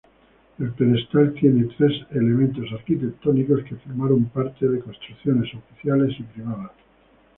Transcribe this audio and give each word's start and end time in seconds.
El 0.57 0.71
pedestal 0.71 1.35
tres 1.35 1.39
tiene 1.41 1.69
elementos 2.09 2.65
arquitectónicos 2.73 3.63
que 3.65 3.75
formaron 3.75 4.25
parte 4.29 4.67
de 4.67 4.79
construcciones 4.79 5.53
oficiales 5.53 6.19
y 6.19 6.23
privadas. 6.23 6.71